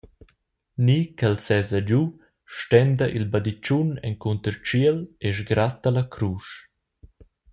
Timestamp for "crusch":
6.13-6.51